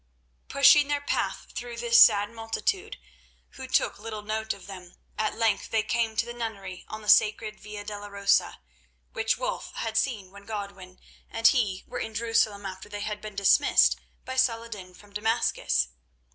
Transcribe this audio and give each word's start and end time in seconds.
Pushing 0.49 0.87
their 0.87 0.99
path 1.01 1.45
through 1.53 1.77
this 1.77 1.99
sad 1.99 2.31
multitude, 2.31 2.97
who 3.49 3.67
took 3.67 3.99
little 3.99 4.23
note 4.23 4.51
of 4.51 4.65
them, 4.65 4.95
at 5.15 5.37
length 5.37 5.69
they 5.69 5.83
came 5.83 6.15
to 6.15 6.25
the 6.25 6.33
nunnery 6.33 6.85
on 6.87 7.03
the 7.03 7.07
sacred 7.07 7.59
Via 7.59 7.83
Dolorosa, 7.83 8.59
which 9.13 9.37
Wulf 9.37 9.73
had 9.75 9.95
seen 9.97 10.31
when 10.31 10.45
Godwin 10.45 10.99
and 11.29 11.45
he 11.49 11.83
were 11.85 11.99
in 11.99 12.15
Jerusalem 12.15 12.65
after 12.65 12.89
they 12.89 13.01
had 13.01 13.21
been 13.21 13.35
dismissed 13.35 13.95
by 14.25 14.37
Saladin 14.37 14.95
from 14.95 15.13
Damascus. 15.13 15.89